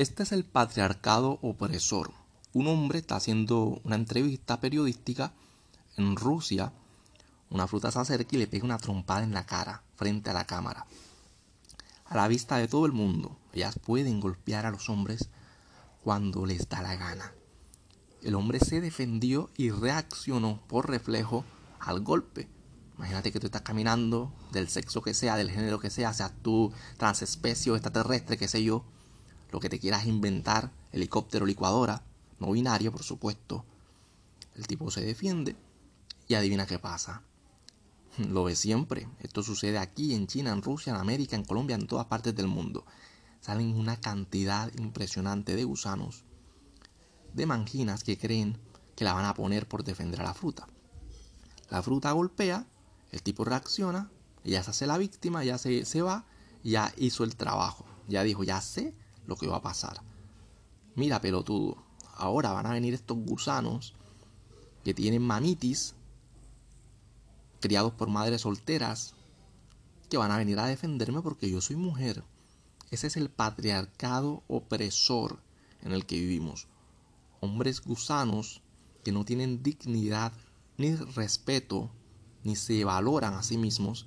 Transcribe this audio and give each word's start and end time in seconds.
Este 0.00 0.22
es 0.22 0.32
el 0.32 0.46
patriarcado 0.46 1.38
opresor. 1.42 2.12
Un 2.54 2.68
hombre 2.68 3.00
está 3.00 3.16
haciendo 3.16 3.82
una 3.84 3.96
entrevista 3.96 4.58
periodística 4.58 5.34
en 5.98 6.16
Rusia. 6.16 6.72
Una 7.50 7.66
fruta 7.66 7.90
se 7.90 7.98
acerca 7.98 8.34
y 8.34 8.38
le 8.38 8.46
pega 8.46 8.64
una 8.64 8.78
trompada 8.78 9.24
en 9.24 9.34
la 9.34 9.44
cara, 9.44 9.82
frente 9.96 10.30
a 10.30 10.32
la 10.32 10.46
cámara. 10.46 10.86
A 12.06 12.16
la 12.16 12.28
vista 12.28 12.56
de 12.56 12.66
todo 12.66 12.86
el 12.86 12.92
mundo, 12.92 13.36
ellas 13.52 13.78
pueden 13.78 14.20
golpear 14.20 14.64
a 14.64 14.70
los 14.70 14.88
hombres 14.88 15.28
cuando 16.02 16.46
les 16.46 16.66
da 16.70 16.80
la 16.80 16.96
gana. 16.96 17.34
El 18.22 18.36
hombre 18.36 18.58
se 18.58 18.80
defendió 18.80 19.50
y 19.58 19.70
reaccionó 19.70 20.62
por 20.66 20.88
reflejo 20.88 21.44
al 21.78 22.00
golpe. 22.00 22.48
Imagínate 22.96 23.32
que 23.32 23.40
tú 23.40 23.48
estás 23.48 23.60
caminando 23.60 24.32
del 24.50 24.70
sexo 24.70 25.02
que 25.02 25.12
sea, 25.12 25.36
del 25.36 25.50
género 25.50 25.78
que 25.78 25.90
sea, 25.90 26.14
seas 26.14 26.32
tú 26.40 26.72
transespecie 26.96 27.70
o 27.70 27.76
extraterrestre, 27.76 28.38
qué 28.38 28.48
sé 28.48 28.64
yo, 28.64 28.86
lo 29.50 29.60
que 29.60 29.68
te 29.68 29.78
quieras 29.78 30.06
inventar, 30.06 30.72
helicóptero, 30.92 31.46
licuadora, 31.46 32.02
no 32.38 32.52
binario, 32.52 32.92
por 32.92 33.02
supuesto. 33.02 33.64
El 34.54 34.66
tipo 34.66 34.90
se 34.90 35.02
defiende 35.02 35.56
y 36.28 36.34
adivina 36.34 36.66
qué 36.66 36.78
pasa. 36.78 37.22
Lo 38.18 38.44
ve 38.44 38.56
siempre. 38.56 39.08
Esto 39.20 39.42
sucede 39.42 39.78
aquí, 39.78 40.14
en 40.14 40.26
China, 40.26 40.52
en 40.52 40.62
Rusia, 40.62 40.92
en 40.92 40.98
América, 40.98 41.36
en 41.36 41.44
Colombia, 41.44 41.76
en 41.76 41.86
todas 41.86 42.06
partes 42.06 42.34
del 42.34 42.46
mundo. 42.46 42.84
Salen 43.40 43.76
una 43.76 44.00
cantidad 44.00 44.70
impresionante 44.78 45.56
de 45.56 45.64
gusanos, 45.64 46.24
de 47.32 47.46
manginas 47.46 48.04
que 48.04 48.18
creen 48.18 48.58
que 48.96 49.04
la 49.04 49.14
van 49.14 49.24
a 49.24 49.34
poner 49.34 49.66
por 49.66 49.82
defender 49.82 50.20
a 50.20 50.24
la 50.24 50.34
fruta. 50.34 50.66
La 51.70 51.82
fruta 51.82 52.12
golpea, 52.12 52.66
el 53.12 53.22
tipo 53.22 53.44
reacciona, 53.44 54.10
ella 54.44 54.62
se 54.62 54.70
hace 54.70 54.86
la 54.86 54.98
víctima, 54.98 55.44
ya 55.44 55.56
se, 55.56 55.84
se 55.84 56.02
va, 56.02 56.26
ya 56.62 56.92
hizo 56.96 57.24
el 57.24 57.36
trabajo. 57.36 57.86
Ya 58.08 58.22
dijo, 58.24 58.44
ya 58.44 58.60
sé 58.60 58.94
lo 59.30 59.36
que 59.36 59.46
va 59.46 59.58
a 59.58 59.62
pasar. 59.62 60.02
Mira, 60.96 61.20
pelotudo, 61.20 61.76
ahora 62.16 62.52
van 62.52 62.66
a 62.66 62.72
venir 62.72 62.92
estos 62.92 63.16
gusanos 63.16 63.94
que 64.84 64.92
tienen 64.92 65.22
mamitis, 65.22 65.94
criados 67.60 67.92
por 67.92 68.08
madres 68.08 68.40
solteras, 68.40 69.14
que 70.10 70.18
van 70.18 70.32
a 70.32 70.36
venir 70.36 70.58
a 70.58 70.66
defenderme 70.66 71.22
porque 71.22 71.48
yo 71.48 71.60
soy 71.60 71.76
mujer. 71.76 72.24
Ese 72.90 73.06
es 73.06 73.16
el 73.16 73.30
patriarcado 73.30 74.42
opresor 74.48 75.38
en 75.82 75.92
el 75.92 76.06
que 76.06 76.18
vivimos. 76.18 76.66
Hombres 77.38 77.80
gusanos 77.82 78.62
que 79.04 79.12
no 79.12 79.24
tienen 79.24 79.62
dignidad 79.62 80.32
ni 80.76 80.96
respeto, 80.96 81.92
ni 82.42 82.56
se 82.56 82.84
valoran 82.84 83.34
a 83.34 83.44
sí 83.44 83.56
mismos, 83.56 84.06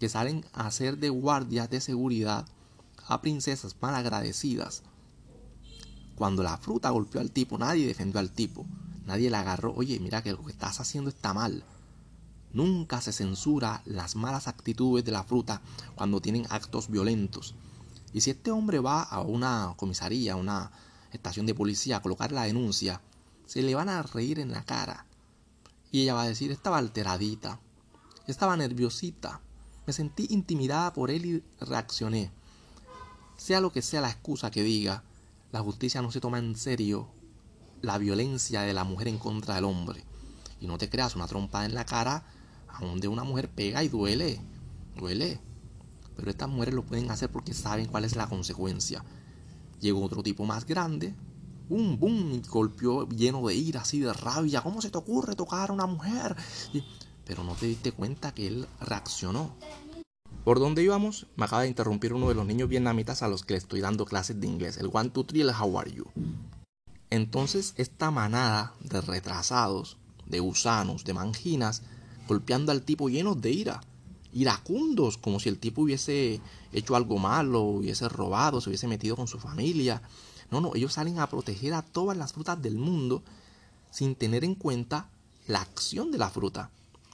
que 0.00 0.08
salen 0.08 0.46
a 0.54 0.70
ser 0.70 0.96
de 0.96 1.10
guardias 1.10 1.68
de 1.68 1.82
seguridad 1.82 2.46
a 3.06 3.20
princesas 3.20 3.76
mal 3.80 3.94
agradecidas. 3.94 4.82
Cuando 6.16 6.42
la 6.42 6.56
fruta 6.58 6.90
golpeó 6.90 7.20
al 7.20 7.30
tipo, 7.30 7.58
nadie 7.58 7.86
defendió 7.86 8.20
al 8.20 8.30
tipo. 8.30 8.66
Nadie 9.06 9.30
le 9.30 9.36
agarró, 9.36 9.74
oye, 9.74 9.98
mira 10.00 10.22
que 10.22 10.32
lo 10.32 10.44
que 10.44 10.52
estás 10.52 10.80
haciendo 10.80 11.10
está 11.10 11.34
mal. 11.34 11.64
Nunca 12.52 13.00
se 13.00 13.12
censura 13.12 13.82
las 13.84 14.14
malas 14.14 14.46
actitudes 14.46 15.04
de 15.04 15.12
la 15.12 15.24
fruta 15.24 15.60
cuando 15.96 16.20
tienen 16.20 16.46
actos 16.50 16.88
violentos. 16.88 17.54
Y 18.12 18.20
si 18.20 18.30
este 18.30 18.52
hombre 18.52 18.78
va 18.78 19.02
a 19.02 19.20
una 19.20 19.74
comisaría, 19.76 20.34
a 20.34 20.36
una 20.36 20.70
estación 21.12 21.46
de 21.46 21.54
policía 21.54 21.96
a 21.96 22.02
colocar 22.02 22.30
la 22.30 22.44
denuncia, 22.44 23.00
se 23.44 23.62
le 23.62 23.74
van 23.74 23.88
a 23.88 24.02
reír 24.02 24.38
en 24.38 24.52
la 24.52 24.64
cara. 24.64 25.06
Y 25.90 26.02
ella 26.02 26.14
va 26.14 26.22
a 26.22 26.28
decir, 26.28 26.50
estaba 26.50 26.78
alteradita, 26.78 27.60
estaba 28.26 28.56
nerviosita, 28.56 29.40
me 29.86 29.92
sentí 29.92 30.28
intimidada 30.30 30.92
por 30.92 31.10
él 31.10 31.26
y 31.26 31.44
reaccioné. 31.60 32.30
Sea 33.44 33.60
lo 33.60 33.72
que 33.72 33.82
sea 33.82 34.00
la 34.00 34.08
excusa 34.08 34.50
que 34.50 34.62
diga, 34.62 35.02
la 35.52 35.60
justicia 35.60 36.00
no 36.00 36.10
se 36.10 36.18
toma 36.18 36.38
en 36.38 36.56
serio 36.56 37.10
la 37.82 37.98
violencia 37.98 38.62
de 38.62 38.72
la 38.72 38.84
mujer 38.84 39.06
en 39.06 39.18
contra 39.18 39.56
del 39.56 39.64
hombre. 39.64 40.02
Y 40.62 40.66
no 40.66 40.78
te 40.78 40.88
creas 40.88 41.14
una 41.14 41.26
trompada 41.26 41.66
en 41.66 41.74
la 41.74 41.84
cara 41.84 42.24
a 42.68 42.82
donde 42.82 43.06
una 43.06 43.22
mujer 43.22 43.50
pega 43.50 43.84
y 43.84 43.88
duele. 43.88 44.40
Duele. 44.96 45.42
Pero 46.16 46.30
estas 46.30 46.48
mujeres 46.48 46.72
lo 46.72 46.86
pueden 46.86 47.10
hacer 47.10 47.30
porque 47.30 47.52
saben 47.52 47.84
cuál 47.84 48.06
es 48.06 48.16
la 48.16 48.28
consecuencia. 48.28 49.04
Llegó 49.78 50.02
otro 50.02 50.22
tipo 50.22 50.46
más 50.46 50.64
grande. 50.64 51.14
Boom, 51.68 51.98
boom, 52.00 52.32
y 52.32 52.48
golpeó 52.48 53.06
lleno 53.10 53.46
de 53.46 53.54
ira, 53.56 53.82
así 53.82 54.00
de 54.00 54.14
rabia. 54.14 54.62
¿Cómo 54.62 54.80
se 54.80 54.88
te 54.88 54.96
ocurre 54.96 55.36
tocar 55.36 55.68
a 55.68 55.74
una 55.74 55.84
mujer? 55.84 56.34
pero 57.26 57.42
no 57.42 57.54
te 57.54 57.66
diste 57.66 57.92
cuenta 57.92 58.32
que 58.32 58.46
él 58.46 58.66
reaccionó. 58.80 59.54
¿Por 60.44 60.60
dónde 60.60 60.82
íbamos? 60.82 61.26
Me 61.36 61.46
acaba 61.46 61.62
de 61.62 61.68
interrumpir 61.68 62.12
uno 62.12 62.28
de 62.28 62.34
los 62.34 62.44
niños 62.44 62.68
vietnamitas 62.68 63.22
a 63.22 63.28
los 63.28 63.44
que 63.44 63.54
le 63.54 63.58
estoy 63.58 63.80
dando 63.80 64.04
clases 64.04 64.38
de 64.38 64.46
inglés. 64.46 64.76
El 64.76 64.90
one, 64.92 65.08
two, 65.08 65.24
three, 65.24 65.40
el 65.40 65.48
how 65.48 65.78
are 65.78 65.90
you. 65.90 66.04
Entonces, 67.08 67.72
esta 67.78 68.10
manada 68.10 68.74
de 68.80 69.00
retrasados, 69.00 69.96
de 70.26 70.40
gusanos, 70.40 71.04
de 71.04 71.14
manginas, 71.14 71.80
golpeando 72.28 72.72
al 72.72 72.82
tipo 72.82 73.08
llenos 73.08 73.40
de 73.40 73.52
ira, 73.52 73.80
iracundos, 74.34 75.16
como 75.16 75.40
si 75.40 75.48
el 75.48 75.58
tipo 75.58 75.80
hubiese 75.80 76.42
hecho 76.74 76.94
algo 76.94 77.16
malo, 77.16 77.62
hubiese 77.62 78.06
robado, 78.10 78.60
se 78.60 78.68
hubiese 78.68 78.86
metido 78.86 79.16
con 79.16 79.28
su 79.28 79.38
familia. 79.38 80.02
No, 80.50 80.60
no, 80.60 80.74
ellos 80.74 80.92
salen 80.92 81.20
a 81.20 81.28
proteger 81.30 81.72
a 81.72 81.80
todas 81.80 82.18
las 82.18 82.34
frutas 82.34 82.60
del 82.60 82.76
mundo 82.76 83.22
sin 83.90 84.14
tener 84.14 84.44
en 84.44 84.56
cuenta 84.56 85.08
la 85.46 85.62
acción 85.62 86.10
de 86.10 86.18
la 86.18 86.28
fruta. 86.28 86.70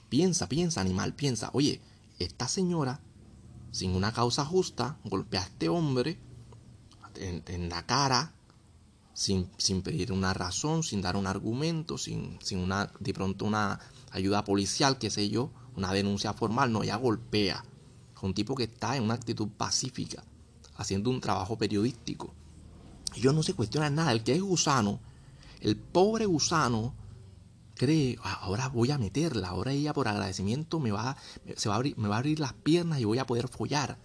Piensa, 0.09 0.49
piensa, 0.49 0.81
animal, 0.81 1.13
piensa, 1.13 1.49
oye, 1.53 1.79
esta 2.19 2.49
señora 2.49 2.99
sin 3.71 3.95
una 3.95 4.11
causa 4.11 4.45
justa, 4.45 4.97
golpea 5.03 5.41
a 5.41 5.45
este 5.45 5.69
hombre 5.69 6.19
en, 7.15 7.69
la 7.69 7.85
cara, 7.85 8.33
sin, 9.13 9.49
sin, 9.57 9.81
pedir 9.81 10.11
una 10.11 10.33
razón, 10.33 10.83
sin 10.83 11.01
dar 11.01 11.15
un 11.15 11.27
argumento, 11.27 11.97
sin, 11.97 12.37
sin 12.41 12.59
una, 12.59 12.91
de 12.99 13.13
pronto 13.13 13.45
una 13.45 13.79
ayuda 14.11 14.43
policial, 14.43 14.97
qué 14.97 15.09
sé 15.09 15.29
yo, 15.29 15.51
una 15.75 15.93
denuncia 15.93 16.33
formal, 16.33 16.71
no, 16.71 16.83
ella 16.83 16.97
golpea. 16.97 17.63
un 18.21 18.33
tipo 18.33 18.55
que 18.55 18.65
está 18.65 18.95
en 18.95 19.03
una 19.03 19.15
actitud 19.15 19.47
pacífica, 19.47 20.23
haciendo 20.75 21.09
un 21.09 21.21
trabajo 21.21 21.57
periodístico. 21.57 22.33
Yo 23.15 23.33
no 23.33 23.41
se 23.43 23.53
cuestiona 23.53 23.89
nada, 23.89 24.11
el 24.11 24.23
que 24.23 24.33
es 24.33 24.41
gusano, 24.41 24.99
el 25.59 25.75
pobre 25.75 26.25
gusano 26.25 26.93
cree, 27.81 28.19
ah, 28.23 28.41
ahora 28.43 28.67
voy 28.67 28.91
a 28.91 28.99
meterla, 28.99 29.47
ahora 29.47 29.71
ella 29.71 29.91
por 29.91 30.07
agradecimiento 30.07 30.79
me 30.79 30.91
va, 30.91 31.17
se 31.57 31.67
va 31.67 31.73
a 31.73 31.77
abrir, 31.77 31.97
me 31.97 32.09
va 32.09 32.17
a 32.17 32.19
abrir 32.19 32.39
las 32.39 32.53
piernas 32.53 32.99
y 32.99 33.05
voy 33.05 33.17
a 33.17 33.25
poder 33.25 33.47
follar. 33.47 33.97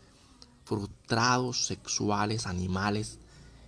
Frustrados, 0.64 1.66
sexuales, 1.66 2.46
animales, 2.46 3.18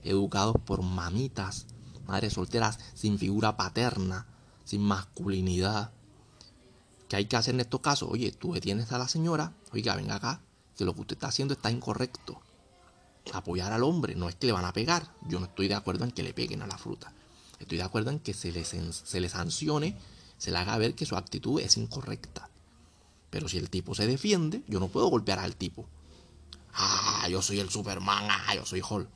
educados 0.02 0.56
por 0.64 0.82
mamitas, 0.82 1.66
madres 2.06 2.32
solteras 2.32 2.78
sin 2.94 3.18
figura 3.18 3.58
paterna, 3.58 4.26
sin 4.64 4.80
masculinidad. 4.80 5.92
¿Qué 7.10 7.16
hay 7.16 7.26
que 7.26 7.36
hacer 7.36 7.52
en 7.52 7.60
estos 7.60 7.80
casos? 7.80 8.08
Oye, 8.10 8.32
tú 8.32 8.54
detienes 8.54 8.90
a 8.92 8.98
la 8.98 9.08
señora, 9.08 9.52
oiga, 9.74 9.94
venga 9.94 10.14
acá, 10.14 10.40
que 10.74 10.86
lo 10.86 10.94
que 10.94 11.02
usted 11.02 11.16
está 11.16 11.28
haciendo 11.28 11.52
está 11.52 11.70
incorrecto. 11.70 12.40
Apoyar 13.34 13.74
al 13.74 13.82
hombre, 13.82 14.14
no 14.14 14.30
es 14.30 14.36
que 14.36 14.46
le 14.46 14.54
van 14.54 14.64
a 14.64 14.72
pegar. 14.72 15.12
Yo 15.28 15.38
no 15.38 15.44
estoy 15.44 15.68
de 15.68 15.74
acuerdo 15.74 16.06
en 16.06 16.12
que 16.12 16.22
le 16.22 16.32
peguen 16.32 16.62
a 16.62 16.66
la 16.66 16.78
fruta. 16.78 17.12
Estoy 17.58 17.78
de 17.78 17.84
acuerdo 17.84 18.10
en 18.10 18.20
que 18.20 18.34
se 18.34 18.52
le, 18.52 18.64
se 18.64 19.28
sancione, 19.28 19.96
se 20.36 20.50
le 20.50 20.58
haga 20.58 20.78
ver 20.78 20.94
que 20.94 21.06
su 21.06 21.16
actitud 21.16 21.60
es 21.60 21.76
incorrecta. 21.76 22.48
Pero 23.30 23.48
si 23.48 23.58
el 23.58 23.68
tipo 23.68 23.94
se 23.94 24.06
defiende, 24.06 24.62
yo 24.68 24.80
no 24.80 24.88
puedo 24.88 25.08
golpear 25.08 25.38
al 25.38 25.56
tipo. 25.56 25.86
Ah, 26.72 27.26
yo 27.30 27.42
soy 27.42 27.60
el 27.60 27.70
Superman, 27.70 28.28
ah, 28.30 28.54
yo 28.54 28.64
soy 28.64 28.82
Hulk. 28.88 29.08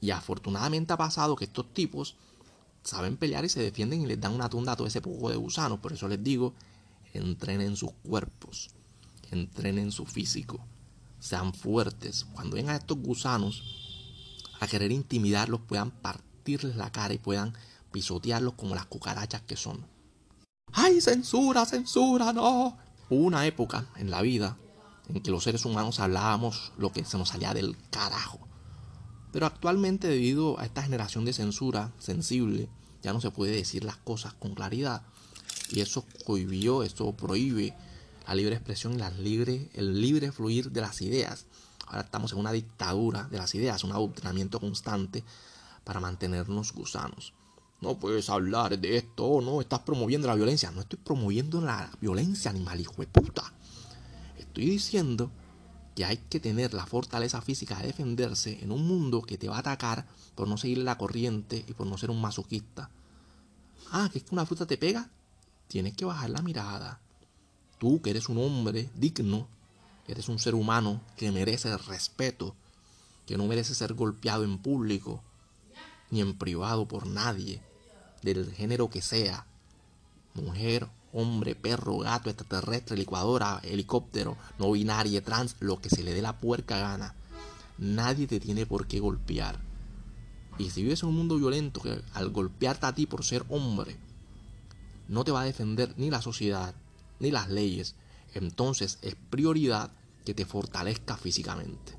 Y 0.00 0.10
afortunadamente 0.10 0.92
ha 0.92 0.96
pasado 0.96 1.36
que 1.36 1.44
estos 1.44 1.72
tipos 1.72 2.16
saben 2.82 3.16
pelear 3.16 3.44
y 3.44 3.48
se 3.48 3.60
defienden 3.60 4.02
y 4.02 4.06
les 4.06 4.20
dan 4.20 4.32
una 4.32 4.48
tunda 4.48 4.72
a 4.72 4.76
todo 4.76 4.86
ese 4.86 5.00
poco 5.00 5.30
de 5.30 5.36
gusanos. 5.36 5.78
Por 5.80 5.92
eso 5.92 6.08
les 6.08 6.22
digo, 6.22 6.54
entrenen 7.12 7.76
sus 7.76 7.92
cuerpos, 8.02 8.70
entrenen 9.30 9.92
su 9.92 10.06
físico, 10.06 10.60
sean 11.20 11.52
fuertes. 11.54 12.24
Cuando 12.32 12.56
vengan 12.56 12.76
estos 12.76 12.98
gusanos 12.98 13.62
a 14.60 14.66
querer 14.66 14.92
intimidarlos, 14.92 15.60
puedan 15.60 15.90
partir 15.90 16.24
la 16.76 16.90
cara 16.90 17.14
y 17.14 17.18
puedan 17.18 17.54
pisotearlos 17.92 18.54
como 18.54 18.74
las 18.74 18.86
cucarachas 18.86 19.42
que 19.42 19.56
son. 19.56 19.84
¡Ay, 20.72 21.00
censura, 21.00 21.64
censura, 21.66 22.32
no! 22.32 22.76
Hubo 23.08 23.24
una 23.24 23.46
época 23.46 23.86
en 23.96 24.10
la 24.10 24.22
vida 24.22 24.56
en 25.08 25.22
que 25.22 25.30
los 25.30 25.44
seres 25.44 25.64
humanos 25.64 26.00
hablábamos 26.00 26.72
lo 26.78 26.92
que 26.92 27.04
se 27.04 27.18
nos 27.18 27.30
salía 27.30 27.54
del 27.54 27.76
carajo. 27.90 28.40
Pero 29.32 29.46
actualmente 29.46 30.08
debido 30.08 30.58
a 30.58 30.64
esta 30.64 30.82
generación 30.82 31.24
de 31.24 31.32
censura 31.32 31.92
sensible, 31.98 32.68
ya 33.02 33.12
no 33.12 33.20
se 33.20 33.30
puede 33.30 33.52
decir 33.52 33.84
las 33.84 33.96
cosas 33.96 34.34
con 34.34 34.54
claridad. 34.54 35.02
Y 35.70 35.80
eso 35.80 36.04
cohibió, 36.24 36.82
eso 36.82 37.12
prohíbe 37.12 37.74
la 38.26 38.34
libre 38.34 38.54
expresión 38.56 38.94
y 38.94 38.98
la 38.98 39.08
el 39.08 40.00
libre 40.00 40.32
fluir 40.32 40.70
de 40.70 40.80
las 40.80 41.00
ideas. 41.02 41.46
Ahora 41.86 42.02
estamos 42.02 42.32
en 42.32 42.38
una 42.38 42.52
dictadura 42.52 43.24
de 43.24 43.38
las 43.38 43.54
ideas, 43.54 43.84
un 43.84 43.92
adoctrinamiento 43.92 44.58
constante 44.58 45.22
para 45.86 46.00
mantenernos 46.00 46.72
gusanos. 46.72 47.32
No 47.80 47.96
puedes 48.00 48.28
hablar 48.28 48.76
de 48.76 48.96
esto, 48.96 49.40
no, 49.40 49.60
estás 49.60 49.80
promoviendo 49.80 50.26
la 50.26 50.34
violencia. 50.34 50.72
No 50.72 50.80
estoy 50.80 50.98
promoviendo 50.98 51.60
la 51.60 51.88
violencia, 52.00 52.50
animal 52.50 52.80
hijo 52.80 52.96
de 52.98 53.06
puta. 53.06 53.54
Estoy 54.36 54.66
diciendo 54.66 55.30
que 55.94 56.04
hay 56.04 56.16
que 56.16 56.40
tener 56.40 56.74
la 56.74 56.86
fortaleza 56.86 57.40
física 57.40 57.78
de 57.78 57.86
defenderse 57.86 58.58
en 58.62 58.72
un 58.72 58.84
mundo 58.84 59.22
que 59.22 59.38
te 59.38 59.48
va 59.48 59.56
a 59.56 59.60
atacar 59.60 60.08
por 60.34 60.48
no 60.48 60.58
seguir 60.58 60.78
la 60.78 60.98
corriente 60.98 61.64
y 61.68 61.72
por 61.74 61.86
no 61.86 61.96
ser 61.96 62.10
un 62.10 62.20
masoquista. 62.20 62.90
Ah, 63.92 64.08
que 64.10 64.18
es 64.18 64.24
que 64.24 64.34
una 64.34 64.44
fruta 64.44 64.66
te 64.66 64.78
pega. 64.78 65.08
Tienes 65.68 65.94
que 65.94 66.04
bajar 66.04 66.30
la 66.30 66.42
mirada. 66.42 66.98
Tú, 67.78 68.02
que 68.02 68.10
eres 68.10 68.28
un 68.28 68.38
hombre 68.38 68.90
digno, 68.96 69.46
eres 70.08 70.28
un 70.28 70.40
ser 70.40 70.56
humano 70.56 71.00
que 71.16 71.30
merece 71.30 71.76
respeto, 71.76 72.56
que 73.24 73.36
no 73.36 73.46
merece 73.46 73.74
ser 73.74 73.94
golpeado 73.94 74.42
en 74.42 74.58
público 74.58 75.22
ni 76.10 76.20
en 76.20 76.36
privado 76.36 76.86
por 76.86 77.06
nadie, 77.06 77.62
del 78.22 78.52
género 78.52 78.90
que 78.90 79.02
sea, 79.02 79.46
mujer, 80.34 80.88
hombre, 81.12 81.54
perro, 81.54 81.98
gato, 81.98 82.28
extraterrestre, 82.30 82.96
licuadora, 82.96 83.60
helicóptero, 83.62 84.36
no 84.58 84.72
binaria, 84.72 85.22
trans, 85.24 85.56
lo 85.60 85.80
que 85.80 85.90
se 85.90 86.02
le 86.02 86.12
dé 86.12 86.22
la 86.22 86.38
puerca 86.38 86.78
gana. 86.78 87.14
Nadie 87.78 88.26
te 88.26 88.40
tiene 88.40 88.66
por 88.66 88.86
qué 88.86 89.00
golpear. 89.00 89.58
Y 90.58 90.70
si 90.70 90.82
vives 90.82 91.02
en 91.02 91.10
un 91.10 91.16
mundo 91.16 91.36
violento 91.36 91.80
que 91.80 92.02
al 92.14 92.30
golpearte 92.30 92.86
a 92.86 92.94
ti 92.94 93.06
por 93.06 93.24
ser 93.24 93.44
hombre, 93.48 93.96
no 95.08 95.24
te 95.24 95.30
va 95.30 95.42
a 95.42 95.44
defender 95.44 95.94
ni 95.96 96.10
la 96.10 96.22
sociedad, 96.22 96.74
ni 97.20 97.30
las 97.30 97.48
leyes, 97.48 97.94
entonces 98.34 98.98
es 99.02 99.14
prioridad 99.14 99.90
que 100.24 100.34
te 100.34 100.44
fortalezca 100.44 101.16
físicamente. 101.16 101.95